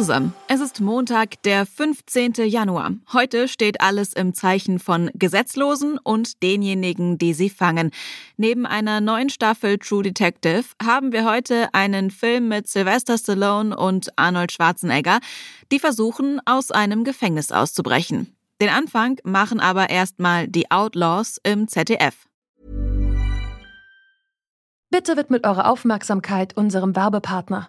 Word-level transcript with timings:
Zusammen. 0.00 0.32
Es 0.48 0.60
ist 0.60 0.80
Montag, 0.80 1.42
der 1.42 1.66
15. 1.66 2.32
Januar. 2.46 2.92
Heute 3.12 3.48
steht 3.48 3.82
alles 3.82 4.14
im 4.14 4.32
Zeichen 4.32 4.78
von 4.78 5.10
Gesetzlosen 5.12 5.98
und 5.98 6.42
denjenigen, 6.42 7.18
die 7.18 7.34
sie 7.34 7.50
fangen. 7.50 7.90
Neben 8.38 8.64
einer 8.64 9.02
neuen 9.02 9.28
Staffel 9.28 9.76
True 9.76 10.02
Detective 10.02 10.64
haben 10.82 11.12
wir 11.12 11.30
heute 11.30 11.68
einen 11.74 12.10
Film 12.10 12.48
mit 12.48 12.66
Sylvester 12.66 13.18
Stallone 13.18 13.76
und 13.76 14.08
Arnold 14.16 14.52
Schwarzenegger, 14.52 15.20
die 15.70 15.78
versuchen, 15.78 16.40
aus 16.46 16.70
einem 16.70 17.04
Gefängnis 17.04 17.52
auszubrechen. 17.52 18.34
Den 18.62 18.70
Anfang 18.70 19.18
machen 19.22 19.60
aber 19.60 19.90
erstmal 19.90 20.48
die 20.48 20.70
Outlaws 20.70 21.38
im 21.42 21.68
ZDF. 21.68 22.26
Bitte 24.88 25.18
widmet 25.18 25.46
eure 25.46 25.66
Aufmerksamkeit 25.66 26.56
unserem 26.56 26.96
Werbepartner. 26.96 27.68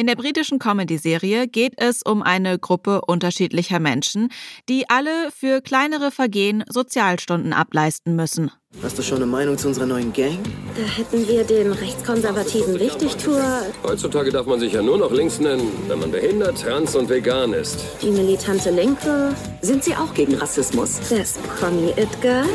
In 0.00 0.06
der 0.06 0.14
britischen 0.14 0.60
Comedy-Serie 0.60 1.48
geht 1.48 1.72
es 1.76 2.02
um 2.04 2.22
eine 2.22 2.56
Gruppe 2.56 3.00
unterschiedlicher 3.08 3.80
Menschen, 3.80 4.28
die 4.68 4.88
alle 4.88 5.32
für 5.36 5.60
kleinere 5.60 6.12
Vergehen 6.12 6.62
Sozialstunden 6.68 7.52
ableisten 7.52 8.14
müssen. 8.14 8.52
Hast 8.80 8.96
du 8.96 9.02
schon 9.02 9.16
eine 9.16 9.26
Meinung 9.26 9.58
zu 9.58 9.66
unserer 9.66 9.86
neuen 9.86 10.12
Gang? 10.12 10.38
Da 10.76 10.84
hätten 10.84 11.26
wir 11.26 11.42
den 11.42 11.72
rechtskonservativen 11.72 12.78
Wichtigtour, 12.78 13.42
Heutzutage 13.82 14.30
darf 14.30 14.46
man 14.46 14.60
sich 14.60 14.72
ja 14.72 14.82
nur 14.82 14.98
noch 14.98 15.10
links 15.10 15.40
nennen, 15.40 15.66
wenn 15.88 15.98
man 15.98 16.12
behindert, 16.12 16.60
trans 16.62 16.94
und 16.94 17.08
vegan 17.08 17.52
ist. 17.52 17.84
die 18.00 18.12
militante 18.12 18.70
Linke, 18.70 19.34
Sind 19.62 19.82
Sie 19.82 19.96
auch 19.96 20.14
gegen 20.14 20.34
Rassismus? 20.36 21.00
das 21.10 21.38
Promi-It-Girl, 21.58 22.46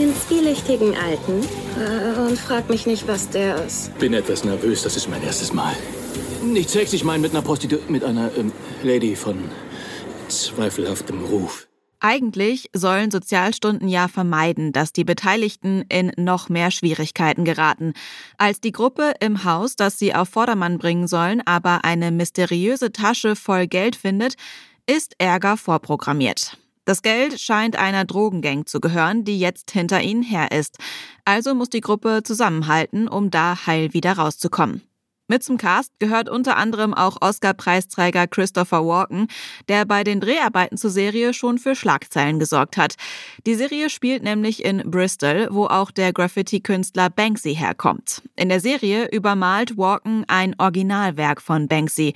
den 0.00 0.12
zwielichtigen 0.16 0.96
Alten 0.96 1.46
und 2.28 2.38
frag 2.38 2.68
mich 2.70 2.86
nicht, 2.86 3.06
was 3.08 3.28
der 3.30 3.64
ist. 3.64 3.96
Bin 3.98 4.14
etwas 4.14 4.44
nervös, 4.44 4.82
das 4.82 4.96
ist 4.96 5.08
mein 5.08 5.22
erstes 5.22 5.52
Mal. 5.52 5.74
Nicht 6.42 6.70
Sex, 6.70 6.92
ich 6.92 7.04
meine 7.04 7.20
mit 7.20 7.32
einer 7.32 7.42
Prostitu 7.42 7.78
mit 7.88 8.04
einer 8.04 8.30
ähm, 8.36 8.52
Lady 8.82 9.16
von 9.16 9.50
zweifelhaftem 10.28 11.24
Ruf. 11.24 11.66
Eigentlich 12.00 12.68
sollen 12.74 13.10
Sozialstunden 13.10 13.88
ja 13.88 14.08
vermeiden, 14.08 14.72
dass 14.72 14.92
die 14.92 15.04
Beteiligten 15.04 15.86
in 15.88 16.12
noch 16.18 16.50
mehr 16.50 16.70
Schwierigkeiten 16.70 17.46
geraten. 17.46 17.94
Als 18.36 18.60
die 18.60 18.72
Gruppe 18.72 19.14
im 19.20 19.44
Haus, 19.44 19.74
das 19.74 19.98
sie 19.98 20.14
auf 20.14 20.28
Vordermann 20.28 20.76
bringen 20.76 21.08
sollen, 21.08 21.40
aber 21.46 21.84
eine 21.84 22.10
mysteriöse 22.10 22.92
Tasche 22.92 23.36
voll 23.36 23.66
Geld 23.66 23.96
findet, 23.96 24.34
ist 24.86 25.14
Ärger 25.16 25.56
vorprogrammiert. 25.56 26.58
Das 26.84 27.00
Geld 27.00 27.40
scheint 27.40 27.76
einer 27.76 28.04
Drogengang 28.04 28.66
zu 28.66 28.78
gehören, 28.78 29.24
die 29.24 29.38
jetzt 29.38 29.70
hinter 29.70 30.02
ihnen 30.02 30.22
her 30.22 30.52
ist. 30.52 30.78
Also 31.24 31.54
muss 31.54 31.70
die 31.70 31.80
Gruppe 31.80 32.22
zusammenhalten, 32.22 33.08
um 33.08 33.30
da 33.30 33.66
heil 33.66 33.94
wieder 33.94 34.12
rauszukommen. 34.12 34.82
Mit 35.26 35.42
zum 35.42 35.56
Cast 35.56 35.98
gehört 35.98 36.28
unter 36.28 36.58
anderem 36.58 36.92
auch 36.92 37.16
Oscar-Preisträger 37.22 38.26
Christopher 38.26 38.84
Walken, 38.84 39.28
der 39.68 39.86
bei 39.86 40.04
den 40.04 40.20
Dreharbeiten 40.20 40.76
zur 40.76 40.90
Serie 40.90 41.32
schon 41.32 41.56
für 41.56 41.74
Schlagzeilen 41.74 42.38
gesorgt 42.38 42.76
hat. 42.76 42.96
Die 43.46 43.54
Serie 43.54 43.88
spielt 43.88 44.22
nämlich 44.22 44.62
in 44.62 44.90
Bristol, 44.90 45.48
wo 45.50 45.64
auch 45.64 45.90
der 45.90 46.12
Graffiti-Künstler 46.12 47.08
Banksy 47.08 47.54
herkommt. 47.54 48.22
In 48.36 48.50
der 48.50 48.60
Serie 48.60 49.08
übermalt 49.10 49.78
Walken 49.78 50.24
ein 50.28 50.54
Originalwerk 50.58 51.40
von 51.40 51.68
Banksy. 51.68 52.12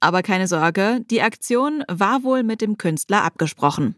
Aber 0.00 0.20
keine 0.22 0.46
Sorge, 0.46 1.00
die 1.10 1.22
Aktion 1.22 1.84
war 1.88 2.22
wohl 2.22 2.42
mit 2.42 2.60
dem 2.60 2.76
Künstler 2.76 3.24
abgesprochen. 3.24 3.96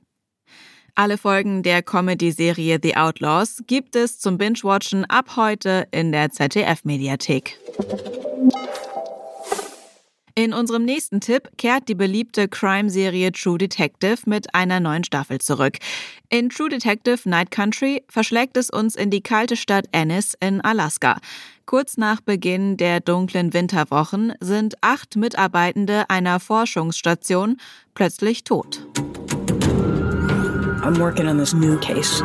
Alle 0.96 1.18
Folgen 1.18 1.64
der 1.64 1.82
Comedy-Serie 1.82 2.78
The 2.80 2.96
Outlaws 2.96 3.64
gibt 3.66 3.96
es 3.96 4.20
zum 4.20 4.38
Binge-Watchen 4.38 5.04
ab 5.06 5.34
heute 5.34 5.88
in 5.90 6.12
der 6.12 6.30
ZDF-Mediathek. 6.30 7.58
In 10.36 10.52
unserem 10.52 10.84
nächsten 10.84 11.20
Tipp 11.20 11.50
kehrt 11.58 11.88
die 11.88 11.96
beliebte 11.96 12.46
Crime-Serie 12.46 13.32
True 13.32 13.58
Detective 13.58 14.18
mit 14.26 14.54
einer 14.54 14.78
neuen 14.78 15.02
Staffel 15.02 15.40
zurück. 15.40 15.78
In 16.28 16.48
True 16.48 16.68
Detective 16.68 17.28
Night 17.28 17.50
Country 17.50 18.04
verschlägt 18.08 18.56
es 18.56 18.70
uns 18.70 18.94
in 18.94 19.10
die 19.10 19.20
kalte 19.20 19.56
Stadt 19.56 19.86
Ennis 19.90 20.36
in 20.38 20.60
Alaska. 20.60 21.18
Kurz 21.66 21.96
nach 21.96 22.20
Beginn 22.20 22.76
der 22.76 23.00
dunklen 23.00 23.52
Winterwochen 23.52 24.32
sind 24.38 24.76
acht 24.80 25.16
Mitarbeitende 25.16 26.08
einer 26.08 26.38
Forschungsstation 26.38 27.56
plötzlich 27.94 28.44
tot. 28.44 28.86
I'm 30.84 30.98
working 31.00 31.26
on 31.26 31.38
this 31.38 31.54
new 31.54 31.78
case. 31.78 32.20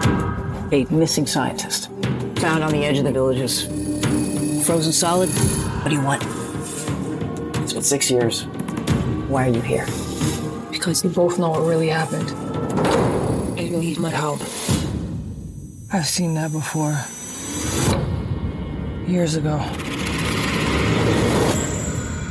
A 0.73 0.85
missing 0.91 1.25
scientist. 1.25 1.89
Found 2.39 2.61
on 2.61 2.73
the 2.73 2.83
edge 2.83 2.97
of 2.97 3.05
the 3.05 3.11
villages. 3.13 3.63
Frozen 4.67 4.91
solid. 4.91 5.29
What 5.29 5.87
do 5.87 5.95
you 5.95 6.01
want? 6.01 6.21
It's 7.63 7.71
been 7.71 7.83
six 7.83 8.11
years. 8.11 8.43
Why 9.29 9.47
are 9.47 9.53
you 9.53 9.61
here? 9.61 9.85
Because 10.71 11.05
you 11.05 11.09
both 11.09 11.39
know 11.39 11.51
what 11.51 11.61
really 11.61 11.87
happened. 11.87 12.29
And 13.57 13.61
you 13.61 13.77
need 13.77 13.97
my 13.97 14.09
help. 14.09 14.41
I've 15.93 16.05
seen 16.05 16.33
that 16.33 16.51
before. 16.51 16.99
Years 19.09 19.35
ago. 19.35 19.57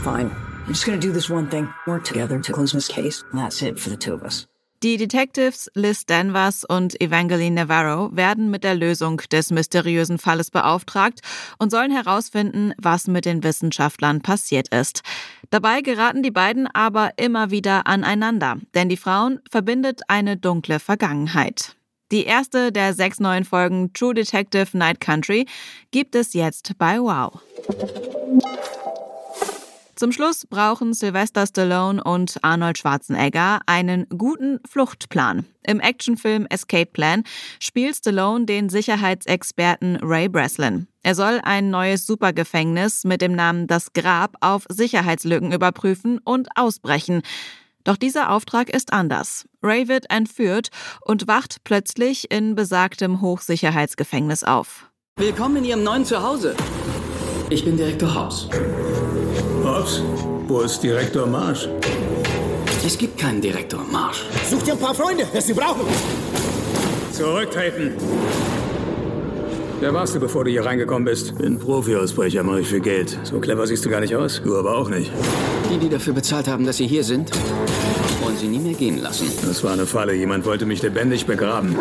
Fine. 0.03 0.31
I'm 0.31 0.75
just 0.75 0.85
gonna 0.85 0.99
do 0.99 1.11
this 1.11 1.31
one 1.31 1.49
thing. 1.49 1.73
Work 1.87 2.05
together 2.05 2.39
to 2.39 2.53
close 2.53 2.73
this 2.73 2.87
case. 2.87 3.25
And 3.31 3.41
that's 3.41 3.63
it 3.63 3.79
for 3.79 3.89
the 3.89 3.97
two 3.97 4.13
of 4.13 4.23
us. 4.25 4.47
Die 4.85 4.97
Detectives 4.97 5.69
Liz 5.75 6.07
Danvers 6.07 6.63
und 6.63 7.01
Evangeline 7.01 7.67
Navarro 7.67 8.15
werden 8.15 8.49
mit 8.49 8.63
der 8.63 8.77
Lösung 8.77 9.21
des 9.33 9.51
mysteriösen 9.51 10.19
Falles 10.19 10.53
beauftragt 10.53 11.21
und 11.59 11.71
sollen 11.71 11.91
herausfinden, 11.91 12.73
was 12.79 13.09
mit 13.09 13.25
den 13.25 13.43
Wissenschaftlern 13.43 14.21
passiert 14.21 14.69
ist. 14.69 15.03
Dabei 15.51 15.81
geraten 15.81 16.23
die 16.23 16.31
beiden 16.31 16.69
aber 16.69 17.11
immer 17.17 17.51
wieder 17.51 17.89
aneinander, 17.89 18.59
denn 18.75 18.89
die 18.89 18.97
Frauen 18.97 19.41
verbindet 19.51 20.03
eine 20.07 20.37
dunkle 20.37 20.79
Vergangenheit. 20.79 21.75
Die 22.13 22.25
erste 22.25 22.71
der 22.71 22.95
sechs 22.95 23.19
neuen 23.19 23.45
Folgen 23.45 23.93
True 23.95 24.15
Detective 24.15 24.79
Night 24.79 25.01
Country 25.01 25.47
gibt 25.91 26.15
es 26.15 26.35
jetzt 26.35 26.79
bei 26.79 27.01
Wow. 27.01 27.41
Zum 29.99 30.13
Schluss 30.13 30.47
brauchen 30.47 30.95
Sylvester 30.95 31.45
Stallone 31.45 32.01
und 32.05 32.37
Arnold 32.43 32.79
Schwarzenegger 32.79 33.59
einen 33.67 34.07
guten 34.17 34.61
Fluchtplan. 34.65 35.45
Im 35.67 35.81
Actionfilm 35.81 36.47
Escape 36.51 36.87
Plan 36.87 37.25
spielt 37.59 37.97
Stallone 37.97 38.45
den 38.45 38.69
Sicherheitsexperten 38.69 39.97
Ray 40.01 40.29
Breslin. 40.29 40.87
Er 41.03 41.17
soll 41.17 41.41
ein 41.43 41.71
neues 41.71 42.07
Supergefängnis 42.07 43.03
mit 43.03 43.21
dem 43.23 43.33
Namen 43.33 43.67
Das 43.67 43.93
Grab 43.93 44.37
auf 44.41 44.67
Sicherheitslücken 44.69 45.51
überprüfen 45.51 46.21
und 46.23 46.47
ausbrechen. 46.55 47.23
Doch 47.83 47.97
dieser 47.97 48.31
Auftrag 48.31 48.71
ist 48.71 48.93
anders. 48.93 49.47
Ray 49.65 49.89
wird 49.89 50.09
entführt 50.13 50.69
und 51.01 51.27
wacht 51.27 51.65
plötzlich 51.65 52.31
in 52.31 52.55
besagtem 52.55 53.21
Hochsicherheitsgefängnis 53.21 54.45
auf. 54.45 54.89
Willkommen 55.17 55.57
in 55.57 55.65
Ihrem 55.65 55.83
neuen 55.83 56.05
Zuhause. 56.05 56.55
Ich 57.51 57.65
bin 57.65 57.79
Direktor 57.79 58.15
House. 58.15 58.47
Hobbs, 59.65 60.03
wo 60.47 60.61
ist 60.61 60.83
Direktor 60.83 61.27
Marsch? 61.27 61.67
Es 62.85 62.99
gibt 62.99 63.17
keinen 63.17 63.41
Direktor 63.41 63.81
Marsch. 63.91 64.25
Such 64.51 64.63
dir 64.63 64.73
ein 64.73 64.79
paar 64.79 64.95
Freunde, 64.95 65.25
das 65.33 65.47
sie 65.47 65.55
brauchen. 65.55 65.87
Zurücktreten! 67.11 67.93
Wer 69.81 69.95
warst 69.95 70.15
du, 70.15 70.21
bevor 70.21 70.45
du 70.45 70.51
hier 70.51 70.67
reingekommen 70.67 71.07
bist? 71.07 71.39
Bin 71.39 71.59
Profi-Ausbrecher, 71.59 72.43
mache 72.43 72.61
ich 72.61 72.69
für 72.69 72.81
Geld. 72.81 73.19
So 73.23 73.41
clever 73.41 73.67
siehst 73.67 73.83
du 73.85 73.89
gar 73.89 74.01
nicht 74.01 74.15
aus. 74.15 74.43
Du 74.45 74.57
aber 74.57 74.77
auch 74.77 74.91
nicht. 74.91 75.11
Die, 75.73 75.79
die 75.79 75.89
dafür 75.89 76.13
bezahlt 76.13 76.49
haben, 76.49 76.67
dass 76.67 76.77
Sie 76.77 76.87
hier 76.87 77.05
sind, 77.05 77.31
wollen 78.21 78.37
Sie 78.37 78.49
nie 78.49 78.59
mehr 78.59 78.75
gehen 78.75 79.01
lassen. 79.01 79.27
Das 79.47 79.65
war 79.65 79.73
eine 79.73 79.87
Falle. 79.87 80.13
Jemand 80.13 80.45
wollte 80.45 80.67
mich 80.67 80.83
lebendig 80.83 81.25
begraben. 81.25 81.77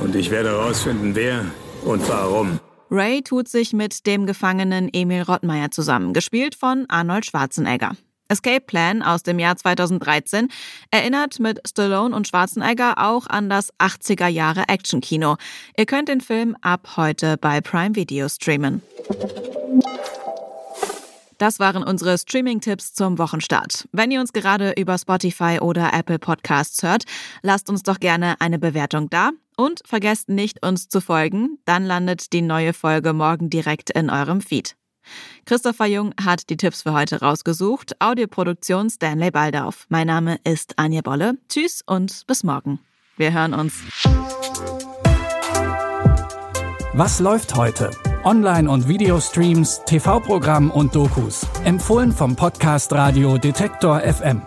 Und 0.00 0.14
ich 0.14 0.30
werde 0.30 0.50
herausfinden, 0.50 1.12
wer 1.14 1.46
und 1.84 2.08
warum. 2.08 2.60
Ray 2.90 3.22
tut 3.22 3.48
sich 3.48 3.72
mit 3.72 4.06
dem 4.06 4.26
Gefangenen 4.26 4.88
Emil 4.92 5.22
Rottmeier 5.22 5.70
zusammen, 5.70 6.14
gespielt 6.14 6.54
von 6.54 6.86
Arnold 6.88 7.26
Schwarzenegger. 7.26 7.92
Escape 8.28 8.60
Plan 8.60 9.02
aus 9.02 9.22
dem 9.22 9.38
Jahr 9.38 9.56
2013 9.56 10.48
erinnert 10.90 11.40
mit 11.40 11.60
Stallone 11.66 12.14
und 12.14 12.28
Schwarzenegger 12.28 12.94
auch 12.98 13.26
an 13.26 13.48
das 13.48 13.72
80er 13.78 14.28
Jahre 14.28 14.68
Actionkino. 14.68 15.36
Ihr 15.76 15.86
könnt 15.86 16.08
den 16.08 16.20
Film 16.20 16.56
ab 16.60 16.96
heute 16.96 17.36
bei 17.38 17.60
Prime 17.60 17.94
Video 17.94 18.28
streamen. 18.28 18.82
Das 21.38 21.60
waren 21.60 21.84
unsere 21.84 22.18
Streaming-Tipps 22.18 22.94
zum 22.94 23.18
Wochenstart. 23.18 23.88
Wenn 23.92 24.10
ihr 24.10 24.20
uns 24.20 24.32
gerade 24.32 24.72
über 24.72 24.98
Spotify 24.98 25.58
oder 25.60 25.92
Apple 25.92 26.18
Podcasts 26.18 26.82
hört, 26.82 27.04
lasst 27.42 27.70
uns 27.70 27.82
doch 27.82 28.00
gerne 28.00 28.34
eine 28.40 28.58
Bewertung 28.58 29.08
da 29.08 29.30
und 29.58 29.82
vergesst 29.84 30.28
nicht, 30.28 30.64
uns 30.64 30.88
zu 30.88 31.00
folgen. 31.00 31.58
Dann 31.64 31.84
landet 31.84 32.32
die 32.32 32.42
neue 32.42 32.72
Folge 32.72 33.12
morgen 33.12 33.50
direkt 33.50 33.90
in 33.90 34.08
eurem 34.08 34.40
Feed. 34.40 34.76
Christopher 35.46 35.86
Jung 35.86 36.14
hat 36.22 36.48
die 36.50 36.56
Tipps 36.56 36.82
für 36.82 36.92
heute 36.92 37.20
rausgesucht. 37.20 37.96
Audioproduktion 38.00 38.90
Stanley 38.90 39.30
Baldauf. 39.30 39.86
Mein 39.88 40.06
Name 40.06 40.38
ist 40.44 40.78
Anja 40.78 41.00
Bolle. 41.02 41.38
Tschüss 41.48 41.82
und 41.86 42.26
bis 42.26 42.44
morgen. 42.44 42.78
Wir 43.16 43.32
hören 43.32 43.54
uns. 43.54 43.74
Was 46.92 47.20
läuft 47.20 47.54
heute? 47.54 47.90
Online- 48.24 48.70
und 48.70 48.88
Videostreams, 48.88 49.82
TV-Programm 49.86 50.70
und 50.70 50.94
Dokus. 50.94 51.46
Empfohlen 51.64 52.12
vom 52.12 52.36
Podcast 52.36 52.92
Radio 52.92 53.38
Detektor 53.38 54.00
FM. 54.00 54.42